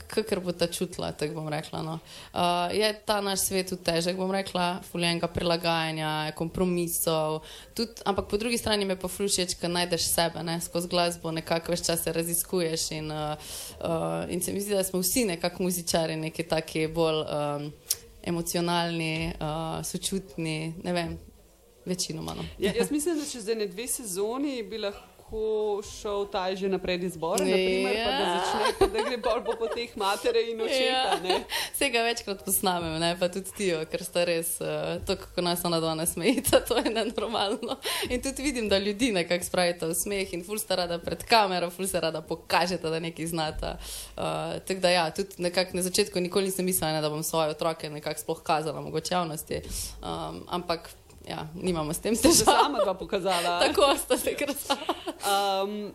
kako 0.07 0.41
bo 0.43 0.51
ta 0.51 0.67
čutila, 0.67 1.11
tako 1.11 1.33
bom 1.33 1.47
rekla. 1.49 1.81
No. 1.83 1.99
Uh, 2.33 2.75
je 2.75 2.89
ta 3.05 3.21
naš 3.21 3.47
svet 3.47 3.73
težek, 3.83 4.17
bom 4.17 4.31
rekla, 4.31 4.81
fuljenega 4.91 5.27
prilagajanja, 5.31 6.31
kompromisov, 6.35 7.41
tudi, 7.73 8.01
ampak 8.05 8.27
po 8.29 8.37
drugi 8.37 8.57
strani 8.57 8.85
me 8.85 8.97
pa 8.99 9.07
flušeč, 9.07 9.55
ker 9.61 9.71
najdeš 9.71 10.09
sebe, 10.11 10.43
ne, 10.43 10.59
skozi 10.61 10.91
glasbo 10.91 11.31
nekako 11.31 11.75
več 11.75 11.85
časa 11.87 12.13
raziskuješ 12.15 12.89
in, 12.99 13.11
uh, 13.11 13.55
uh, 13.79 14.25
in 14.33 14.43
se 14.43 14.53
mi 14.53 14.61
zdi, 14.61 14.75
da 14.75 14.83
smo 14.83 15.01
vsi 15.03 15.25
nekako 15.31 15.63
muzičari, 15.63 16.19
neki 16.19 16.47
taki 16.47 16.87
bolj 16.91 17.23
um, 17.23 17.71
emocionalni, 18.27 19.33
uh, 19.39 19.79
sočutni, 19.87 20.73
ne 20.83 20.93
vem, 20.93 21.17
večinoma. 21.87 22.35
No. 22.35 22.43
Ja, 22.59 22.73
jaz 22.75 22.91
mislim, 22.91 23.19
da 23.19 23.25
čez 23.25 23.49
ene 23.49 23.67
dve 23.67 23.87
sezoni 23.87 24.63
bi 24.63 24.77
lahko 24.77 25.06
lahko 25.27 25.81
šel 25.83 26.27
ta 26.31 26.55
že 26.55 26.69
naprej 26.69 27.03
izbor, 27.03 27.39
naprimer, 27.39 27.95
ja. 27.95 28.05
pa 28.05 28.11
da 28.11 28.23
ja. 28.23 28.39
začne, 28.39 28.73
pa 28.79 28.87
da 28.87 29.03
gre 29.03 29.17
bolj 29.17 29.57
po 29.59 29.67
teh 29.67 29.91
matere 29.97 30.41
in 30.51 30.61
očeta. 30.61 31.19
Ja. 31.23 31.39
Vsega 31.73 32.03
večkrat 32.03 32.45
posnamem, 32.45 32.99
ne? 32.99 33.15
pa 33.19 33.27
tudi 33.27 33.51
ti, 33.51 33.67
ker 33.91 34.03
sta 34.03 34.23
res, 34.23 34.57
uh, 34.61 35.03
to 35.05 35.17
kako 35.19 35.41
nas 35.41 35.63
ona 35.65 35.79
dva 35.79 35.95
nasmejita, 35.95 36.61
to 36.67 36.77
je 36.79 36.91
nenormalno. 36.91 37.77
In 38.09 38.21
tudi 38.21 38.43
vidim, 38.43 38.69
da 38.69 38.79
ljudi 38.79 39.11
nekako 39.11 39.43
spravite 39.43 39.87
v 39.87 39.95
smeh 39.95 40.33
in 40.33 40.45
ful 40.47 40.59
sta 40.59 40.79
rada 40.83 40.99
pred 40.99 41.23
kamero, 41.27 41.69
ful 41.69 41.87
se 41.87 41.99
rada 41.99 42.21
pokažete, 42.21 42.89
da 42.89 42.99
nekaj 42.99 43.27
znata. 43.27 43.75
Uh, 44.15 44.57
tako 44.63 44.79
da 44.79 44.89
ja, 44.89 45.09
tudi 45.11 45.43
nekako 45.43 45.77
na 45.77 45.83
začetku 45.83 46.19
nikoli 46.23 46.47
nisem 46.47 46.65
mislila, 46.65 46.93
ne, 46.95 47.01
da 47.01 47.11
bom 47.11 47.23
svoje 47.23 47.51
otroke 47.51 47.89
nekako 47.89 48.23
sploh 48.23 48.41
kazala 48.43 48.81
mogoče 48.81 49.13
javnosti. 49.13 49.61
Um, 49.99 50.43
ampak 50.47 50.89
ja, 51.29 51.47
nimamo 51.55 51.93
s 51.93 51.99
tem 51.99 52.15
težav. 52.15 52.33
Ste 52.33 52.45
sama 52.45 52.79
dva 52.83 52.93
pokazala. 52.93 53.59
Tako 53.63 53.95
ste 53.97 54.17
se 54.17 54.35
krasali. 54.35 54.79
Um, 55.23 55.93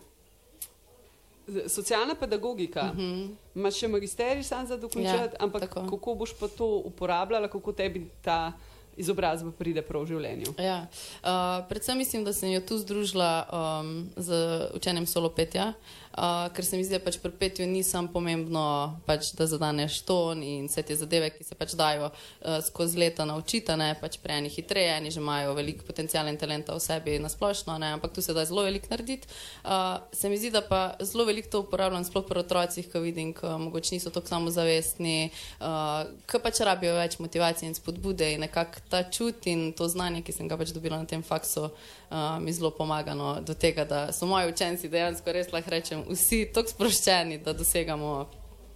socialna 1.68 2.14
pedagogika, 2.14 2.90
uh 2.92 2.98
-huh. 2.98 3.34
imaš 3.54 3.74
še 3.74 3.88
magisterij 3.88 4.42
sam 4.42 4.66
za 4.66 4.76
dokončati, 4.76 5.34
ja, 5.34 5.44
ampak 5.44 5.60
tako. 5.60 5.90
kako 5.90 6.14
boš 6.14 6.32
pa 6.40 6.48
to 6.48 6.66
uporabljala, 6.66 7.48
kako 7.48 7.72
tebi 7.72 8.10
ta 8.22 8.52
izobrazba 8.96 9.52
pride 9.58 9.82
prav 9.82 10.04
v 10.04 10.12
življenju. 10.12 10.54
Ja. 10.60 10.86
Uh, 11.22 11.62
predvsem 11.68 11.98
mislim, 11.98 12.24
da 12.24 12.32
sem 12.32 12.52
jo 12.52 12.60
tu 12.60 12.78
združila 12.78 13.32
um, 13.48 13.92
z 14.16 14.38
učenjem 14.76 15.06
solopetja. 15.06 15.72
Uh, 15.72 16.02
Uh, 16.12 16.52
ker 16.52 16.64
se 16.64 16.76
mi 16.76 16.84
zdi, 16.84 16.98
da 16.98 17.00
pač 17.00 17.16
pri 17.16 17.32
petju 17.40 17.64
ni 17.64 17.80
samo 17.80 18.10
pomembno, 18.12 18.62
pač, 19.08 19.30
da 19.32 19.46
zadaneš 19.48 20.02
ton 20.04 20.42
in 20.44 20.66
vse 20.68 20.82
te 20.84 20.96
zadeve, 21.00 21.30
ki 21.32 21.46
se 21.46 21.56
pač 21.56 21.72
dajo 21.72 22.10
uh, 22.10 22.58
skozi 22.60 23.00
leta 23.00 23.24
naučiti, 23.24 23.72
ne 23.80 23.94
pač 23.96 24.18
prej 24.20 24.42
eni 24.42 24.50
hitreje, 24.52 24.90
eni 24.98 25.12
že 25.14 25.22
imajo 25.22 25.54
veliko 25.56 25.86
potencijala 25.88 26.28
in 26.28 26.36
talenta 26.36 26.76
v 26.76 26.82
sebi 26.84 27.16
na 27.16 27.30
splošno, 27.32 27.78
ne, 27.80 27.94
ampak 27.96 28.12
tu 28.12 28.20
se 28.20 28.36
da 28.36 28.44
zelo 28.44 28.66
veliko 28.66 28.92
narediti. 28.92 29.24
Uh, 29.64 30.04
se 30.12 30.28
mi 30.28 30.36
zdi, 30.36 30.50
da 30.52 30.60
pa 30.60 30.82
zelo 31.00 31.24
veliko 31.24 31.48
to 31.48 31.62
uporabljam, 31.64 32.04
sploh 32.04 32.28
pri 32.28 32.44
otrocih, 32.44 32.92
ki 32.92 33.04
vidim, 33.08 33.32
ki 33.32 33.56
mogoče 33.64 33.96
niso 33.96 34.12
tako 34.12 34.34
samozavestni, 34.34 35.32
uh, 35.64 36.04
ki 36.28 36.42
pač 36.44 36.60
rabijo 36.60 36.92
več 37.00 37.16
motivacije 37.24 37.72
in 37.72 37.78
spodbude 37.78 38.34
in 38.34 38.44
nekako 38.44 38.81
ta 38.92 39.02
čut 39.08 39.46
in 39.48 39.70
to 39.72 39.88
znanje, 39.88 40.20
ki 40.26 40.34
sem 40.36 40.48
ga 40.48 40.58
pač 40.60 40.74
dobila 40.76 40.98
na 41.00 41.08
tem 41.08 41.22
faksu, 41.24 41.70
uh, 41.70 42.36
mi 42.44 42.52
zelo 42.52 42.68
pomaga 42.76 43.14
no, 43.16 43.38
do 43.40 43.56
tega, 43.56 43.86
da 43.88 44.00
so 44.12 44.28
moji 44.28 44.52
učenci 44.52 44.90
dejansko 44.92 45.32
res 45.32 45.48
lahko 45.54 45.72
rečem 45.72 46.04
vsi 46.10 46.44
tako 46.52 46.74
sproščeni, 46.74 47.40
da 47.40 47.56
dosegamo 47.56 48.12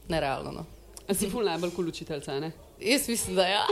nerealno. 0.08 0.54
No. 0.56 0.64
Si 1.12 1.28
ful 1.30 1.44
najbolj 1.44 1.74
kul 1.76 1.92
učiteljca, 1.92 2.40
ne? 2.40 2.54
Jaz 2.80 3.08
mislim, 3.08 3.36
da 3.36 3.44
ja. 3.48 3.66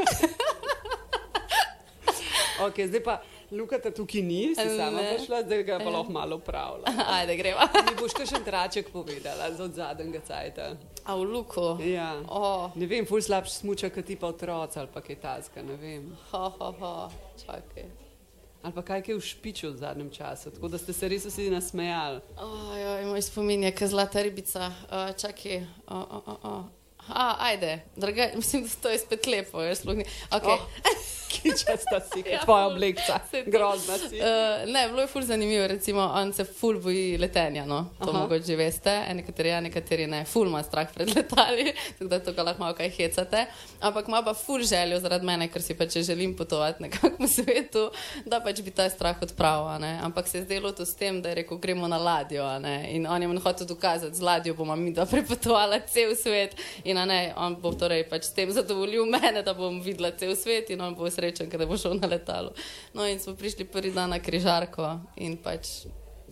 ok, 2.66 2.84
zdaj 2.92 3.02
pa. 3.04 3.22
Luka, 3.54 3.78
ta 3.78 3.90
tukaj 3.94 4.22
ni, 4.24 4.54
si 4.56 4.68
sama 4.76 5.02
prišla, 5.14 5.42
zdaj 5.44 5.62
ga 5.64 5.78
pa 5.78 5.90
lahko 5.90 6.12
malo 6.12 6.36
upravlja. 6.40 6.90
Ajde, 7.16 7.36
greva. 7.38 7.68
Mi 7.86 7.92
boš 7.98 8.16
še 8.26 8.40
traček 8.44 8.88
povedala 8.92 9.50
od 9.52 9.76
zadnjega 9.76 10.20
cajta. 10.26 10.72
A 11.04 11.16
v 11.16 11.24
Luku? 11.28 11.76
Ja. 11.84 12.22
Oh. 12.28 12.72
Ne 12.76 12.88
vem, 12.88 13.04
ful 13.06 13.20
slabš 13.20 13.60
smuča, 13.60 13.90
kot 13.92 14.08
ti 14.08 14.16
pa 14.16 14.32
otroci 14.32 14.80
ali 14.80 14.88
pa 14.94 15.04
kaj 15.04 15.20
taska, 15.20 15.62
ne 15.62 15.76
vem. 15.76 16.08
Ha, 16.32 16.48
ha, 16.58 16.72
ha, 16.80 16.94
čakaj 17.44 18.04
ali 18.64 18.72
pa 18.72 18.82
kaj 18.82 19.02
je 19.06 19.14
v 19.14 19.20
špiču 19.20 19.68
v 19.72 19.76
zadnjem 19.76 20.10
času, 20.10 20.50
tako 20.50 20.68
da 20.68 20.78
ste 20.78 20.92
se 20.92 21.08
res 21.08 21.26
vsi 21.28 21.50
nasmejali. 21.52 22.20
Ojoj, 22.40 23.04
moj 23.10 23.22
spomin 23.22 23.62
je, 23.68 23.72
kaj 23.76 23.92
zlata 23.92 24.22
ribica, 24.24 24.70
uh, 24.88 25.12
čakaj. 25.12 25.66
Uh, 25.84 25.92
uh, 25.92 26.28
uh, 26.28 26.44
uh. 26.44 26.64
A, 27.08 27.36
ajde, 27.38 27.78
draga, 27.96 28.30
mislim, 28.36 28.62
da 28.62 28.68
to 28.82 28.88
je 28.88 28.98
spet 28.98 29.26
lepo, 29.26 29.62
jaz 29.62 29.78
sploh 29.78 29.96
ni. 29.96 30.04
Okay. 30.30 30.58
Oh. 30.58 30.60
kičasta 31.42 32.00
si, 32.00 32.22
ja, 32.32 32.40
tvoja 32.44 32.66
obleka, 32.66 33.18
grozna 33.46 33.98
si. 33.98 34.20
Uh, 34.20 34.72
ne, 34.72 34.88
bilo 34.88 35.00
je 35.00 35.06
ful 35.06 35.22
zanimivo, 35.22 35.66
recimo, 35.66 36.00
on 36.14 36.32
se 36.32 36.44
ful 36.44 36.78
boji 36.80 37.18
letenja, 37.18 37.66
no, 37.66 37.90
to 37.98 38.10
Aha. 38.10 38.18
mogoče 38.18 38.44
že 38.46 38.56
veste, 38.56 38.94
nekateri 39.14 39.48
ja, 39.48 39.60
nekateri 39.60 40.06
ne, 40.06 40.24
ful 40.24 40.46
ima 40.46 40.62
strah 40.62 40.88
pred 40.94 41.10
letali, 41.16 41.72
tako 41.98 42.10
da 42.10 42.20
to 42.20 42.32
ga 42.32 42.42
lahko 42.42 42.62
malo 42.62 42.74
kaj 42.74 42.90
hecate, 42.90 43.46
ampak 43.80 44.08
ima 44.08 44.22
pa 44.22 44.34
ful 44.34 44.62
željo 44.62 45.00
zaradi 45.00 45.26
mene, 45.26 45.48
ker 45.48 45.62
si 45.62 45.74
pa 45.74 45.86
če 45.86 46.02
želim 46.02 46.36
potovati 46.36 46.82
nekako 46.82 47.16
po 47.18 47.28
svetu, 47.28 47.88
da 48.26 48.40
pač 48.44 48.62
bi 48.62 48.70
ta 48.70 48.88
strah 48.90 49.22
odpravil, 49.22 49.80
ne, 49.80 49.98
ampak 50.02 50.28
se 50.28 50.38
je 50.38 50.44
zdelo 50.44 50.72
to 50.72 50.86
s 50.86 50.94
tem, 50.94 51.22
da 51.22 51.32
je 51.32 51.42
rekel, 51.42 51.58
gremo 51.58 51.88
na 51.88 51.98
ladjo, 51.98 52.46
ne, 52.62 52.76
in 52.94 53.06
on 53.06 53.22
je 53.22 53.28
mi 53.28 53.40
hotel 53.40 53.66
dokazati, 53.66 54.16
z 54.16 54.22
ladjo 54.22 54.54
bomo 54.54 54.76
mi 54.76 54.92
da 54.92 55.06
prepotovala 55.06 55.80
cel 55.88 56.14
svet 56.16 56.56
in 56.84 56.93
ne, 57.02 57.18
on 57.36 57.58
bo 57.58 57.74
torej 57.74 58.06
pač 58.06 58.28
s 58.30 58.36
tem 58.36 58.52
zadovoljil 58.54 59.10
mene, 59.10 59.42
da 59.42 59.56
bom 59.58 59.82
videla 59.82 60.12
cel 60.14 60.36
svet 60.38 60.70
in 60.70 60.86
on 60.86 60.94
bo 60.94 61.10
srečen 61.10 61.50
ker 61.50 61.66
bo 61.66 61.78
šel 61.80 61.98
na 61.98 62.06
letalo. 62.14 62.54
No, 62.94 63.02
in 63.10 63.18
smo 63.18 63.34
prišli 63.34 63.66
prvi 63.66 63.90
dan 63.90 64.14
na 64.14 64.22
križarko 64.22 64.94
in 65.18 65.36
pač 65.42 65.82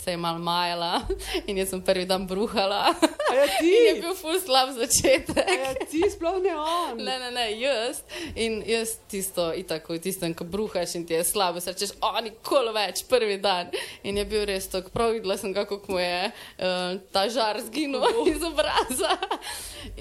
se 0.04 0.11
je 0.11 0.16
mal 0.16 0.38
majala 0.38 1.00
in 1.47 1.59
jaz 1.59 1.69
sem 1.71 1.83
prvi 1.83 2.04
dan 2.07 2.26
bruhala. 2.26 2.95
Ja, 3.35 3.47
ti 3.59 3.71
je 3.87 3.95
bil 4.00 4.14
ful 4.14 4.40
slab 4.40 4.73
začetek. 4.75 5.52
Ja, 5.59 5.75
ti 5.90 6.02
sploh 6.11 6.40
ne 6.42 6.54
on. 6.57 6.99
Ne, 6.99 7.19
ne, 7.19 7.31
ne, 7.31 7.47
jaz. 7.61 8.02
In 8.35 8.62
jaz 8.66 8.97
tisto, 9.09 9.52
tako 9.69 9.99
tistem, 10.02 10.35
ko 10.35 10.45
bruhaš 10.45 10.97
in 10.99 11.07
ti 11.07 11.14
je 11.14 11.25
slabo, 11.25 11.61
se 11.61 11.73
rečeš, 11.73 11.95
o, 12.00 12.12
nikoli 12.25 12.75
več, 12.75 13.04
prvi 13.09 13.38
dan. 13.42 13.71
In 14.02 14.19
je 14.19 14.26
bil 14.28 14.47
res 14.49 14.66
tako, 14.73 14.90
prav 14.95 15.14
videla 15.14 15.38
sem, 15.38 15.54
kako 15.54 15.81
mu 15.88 16.00
je 16.00 16.33
uh, 16.33 16.99
ta 17.12 17.28
žar 17.28 17.61
zginil 17.62 18.02
uh. 18.02 18.25
iz 18.28 18.42
obraza. 18.42 19.16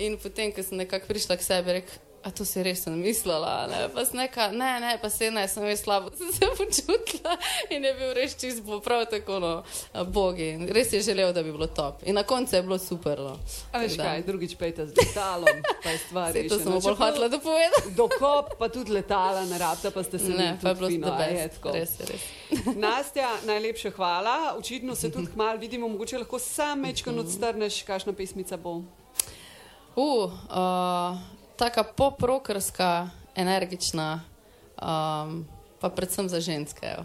In 0.01 0.17
potem, 0.17 0.53
ko 0.55 0.65
sem 0.65 0.81
nekako 0.81 1.11
prišla 1.11 1.37
k 1.37 1.45
sebi, 1.45 1.77
rekel, 1.79 1.99
A 2.21 2.29
to 2.29 2.45
si 2.45 2.61
res 2.61 2.83
sem 2.85 2.93
mislila, 3.01 3.65
ne, 3.65 3.77
pa 3.89 4.03
neka, 4.13 4.51
ne, 4.53 4.69
ne, 4.77 4.91
pa 5.01 5.09
se 5.09 5.31
ne, 5.33 5.41
sem 5.49 5.63
res 5.65 5.81
slabo 5.81 6.11
sem 6.13 6.29
se 6.37 6.49
počutila 6.53 7.33
in 7.73 7.87
je 7.87 7.93
bil 7.97 8.11
res 8.13 8.35
čist 8.37 8.61
bo 8.61 8.77
prav 8.77 9.07
tako, 9.09 9.39
no, 9.41 9.53
bogi. 10.13 10.51
Res 10.69 10.93
je 10.93 11.01
želel, 11.01 11.33
da 11.33 11.41
bi 11.41 11.49
bilo 11.49 11.65
top. 11.65 12.05
In 12.05 12.19
na 12.19 12.23
koncu 12.23 12.55
je 12.55 12.61
bilo 12.61 12.77
super, 12.77 13.23
no. 13.25 13.33
A 13.73 13.81
veš 13.81 13.97
kaj, 13.97 14.21
drugič 14.29 14.53
pejta 14.59 14.85
z 14.85 14.93
letalom, 15.01 15.65
pa 15.81 15.95
je 15.95 16.03
stvar. 16.05 16.37
To 16.53 16.61
sem 16.61 16.77
bolj 16.77 16.99
hotela 17.01 17.31
da 17.33 17.41
povedati. 17.41 17.95
Dokop 18.03 18.53
pa 18.61 18.69
tudi 18.69 18.93
letala, 18.93 19.41
ne 19.49 19.57
rabta, 19.57 19.89
pa 19.89 20.05
ste 20.05 20.21
se 20.21 20.29
ne, 20.29 20.53
pa 20.61 20.75
je 20.75 20.81
bilo 20.83 20.93
fino, 20.93 21.17
je 21.25 21.49
tako. 21.57 21.73
Res 21.73 21.97
res. 22.05 22.31
Nastja, 22.85 23.33
najlepša 23.49 23.97
hvala. 23.97 24.39
Očitno 24.61 24.93
se 24.93 25.09
tudi 25.09 25.33
hmal 25.33 25.57
vidimo, 25.57 25.89
mogoče 25.89 26.21
lahko 26.21 26.37
sam 26.37 26.85
mečkan 26.85 27.17
odstrneš, 27.17 27.81
kakšna 27.89 28.13
pesmica 28.13 28.61
bo. 28.61 28.83
Uh, 29.95 30.23
uh, 30.23 31.17
taka 31.55 31.83
poprokrska, 31.83 33.09
energična, 33.35 34.21
um, 34.81 35.45
pa 35.79 35.89
predvsem 35.89 36.29
za 36.29 36.39
ženske. 36.39 36.95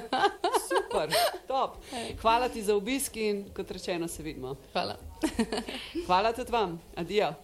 Super, 0.68 1.10
top. 1.46 1.76
Hvala 2.20 2.48
ti 2.48 2.62
za 2.62 2.76
obisk 2.76 3.16
in 3.16 3.44
kot 3.56 3.70
rečeno, 3.70 4.08
se 4.08 4.22
vidimo. 4.22 4.56
Hvala. 4.72 4.96
Hvala 6.06 6.32
tudi 6.32 6.52
vam. 6.52 6.80
Adijo. 6.96 7.34